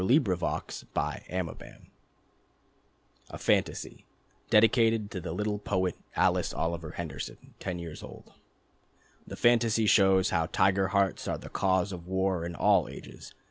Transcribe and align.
The 0.03 0.07
Tale 0.07 0.31
of 0.33 0.39
the 0.39 1.21
Tiger 1.29 1.53
Tree 1.53 1.73
A 3.29 3.37
Fantasy, 3.37 4.07
dedicated 4.49 5.11
to 5.11 5.21
the 5.21 5.31
little 5.31 5.59
poet 5.59 5.95
Alice 6.15 6.55
Oliver 6.55 6.93
Henderson, 6.93 7.53
ten 7.59 7.77
years 7.77 8.01
old. 8.01 8.33
The 9.27 9.35
Fantasy 9.35 9.85
shows 9.85 10.31
how 10.31 10.47
tiger 10.47 10.87
hearts 10.87 11.27
are 11.27 11.37
the 11.37 11.49
cause 11.49 11.91
of 11.91 12.07
war 12.07 12.47
in 12.47 12.55
all 12.55 12.89
ages. 12.89 13.35